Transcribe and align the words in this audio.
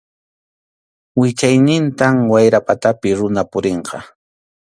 Wichaynintam 1.19 2.15
wayra 2.31 2.59
patapi 2.67 3.09
runa 3.19 3.41
purinqa. 3.51 3.97